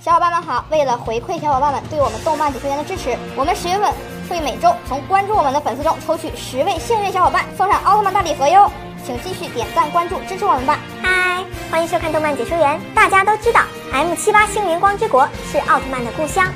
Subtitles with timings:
[0.00, 0.64] 小伙伴们好！
[0.70, 3.92] 为了回馈小伙伴们对我们动漫解说员的支持，我们十月份
[4.30, 8.70] 会每周从关注我们的粉丝中抽取十位幸运小伙伴，送上奥特曼大礼盒哟！
[9.04, 10.78] 请继续点赞关注支持我们吧！
[11.02, 12.80] 嗨，欢迎收看动漫解说员。
[12.94, 13.60] 大家都知道
[13.92, 16.46] ，M 七八星云光之国是奥特曼的故乡。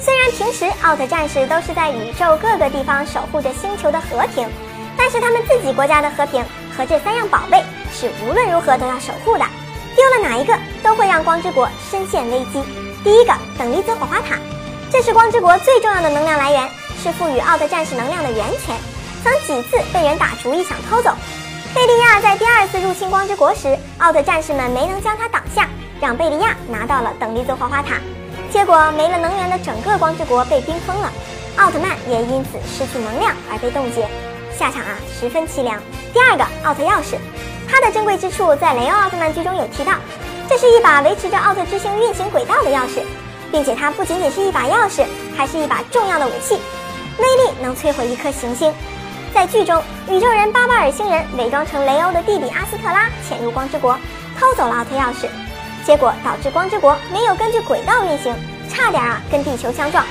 [0.00, 4.48] 虽然平时奥特战士都是在宇宙各个地方守护着星球的和平，
[4.96, 6.42] 但是他们自己国家的和平
[6.74, 7.62] 和这三样宝贝
[7.92, 9.44] 是无论如何都要守护的。
[9.96, 12.62] 丢了哪一个，都会让光之国深陷危机。
[13.02, 14.36] 第一个，等离子火花塔，
[14.92, 16.68] 这是光之国最重要的能量来源，
[17.02, 18.76] 是赋予奥特战士能量的源泉。
[19.24, 21.10] 曾几次被人打主意想偷走。
[21.74, 25.66] 贝利亚在第二次入侵光之国时，奥特战士们没能将他挡下，
[25.98, 27.96] 让贝利亚拿到了等离子火花塔。
[28.50, 31.10] 结果没了能源的整个光之国被冰封了，
[31.56, 34.06] 奥特曼也因此失去能量而被冻结，
[34.56, 35.80] 下场啊十分凄凉。
[36.12, 37.16] 第二个，奥特钥匙。
[37.68, 39.92] 它的珍贵之处在雷欧奥特曼剧中有提到，
[40.48, 43.02] 这是一把维持着奥特之星运行轨道的钥匙，
[43.50, 45.04] 并且它不仅仅是一把钥匙，
[45.36, 46.58] 还是一把重要的武器，
[47.18, 48.72] 威力能摧毁一颗行星。
[49.34, 53.98] 在剧中，宇宙人巴巴尔星人伪装成雷欧的弟弟阿斯特拉，潜入光之国，
[54.38, 55.28] 偷走了奥特钥匙，
[55.84, 58.34] 结果导致光之国没有根据轨道运行，
[58.70, 60.04] 差点啊跟地球相撞。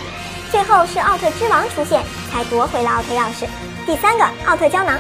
[0.52, 3.48] 最后是奥特之王出现，才夺回了奥特钥匙。
[3.86, 5.00] 第三个，奥特胶囊。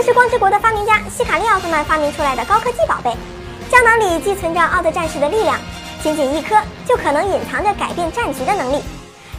[0.00, 3.14] 这是光之国的发明家希卡利奥特曼发明出来的高科技宝贝，
[3.70, 5.58] 胶囊里寄存着奥特战士的力量，
[6.02, 6.56] 仅仅一颗
[6.86, 8.82] 就可能隐藏着改变战局的能力。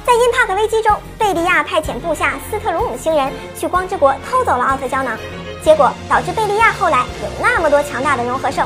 [0.05, 5.17] 在因帕克危机中，贝利亚派遣部下斯特鲁姆星人去光之国偷走了奥特胶囊，
[5.63, 8.61] 结果导致贝利亚后来有那么多强大的融合兽。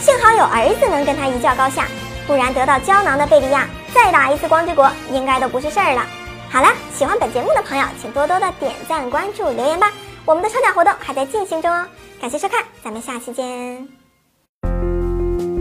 [0.00, 1.86] 幸好有儿子能跟他一较高下，
[2.26, 6.04] 不然得到胶囊的贝利亚再打一次光之国应该都不是事儿了。
[6.50, 9.88] 好了，喜欢本节目的朋友，请多多的点赞、关注、留言吧。
[10.24, 11.84] 我们的抽奖活动还在进行中哦，
[12.20, 13.88] 感谢收看，咱们下期见。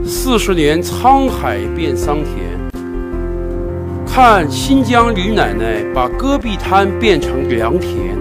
[0.05, 2.71] 四十年沧海变桑田，
[4.05, 8.20] 看新疆李奶奶把戈壁滩变成良田。